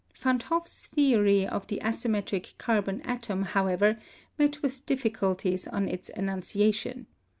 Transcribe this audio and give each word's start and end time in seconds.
Van't 0.17 0.41
Hoff's 0.41 0.87
theory 0.87 1.45
of 1.45 1.67
the 1.67 1.79
asymmetric 1.83 2.57
carbon 2.57 3.01
atom, 3.03 3.43
however, 3.43 3.99
met 4.39 4.59
with 4.63 4.83
difficulties 4.87 5.67
on 5.67 5.87
its 5.87 6.09
enunciation. 6.09 7.05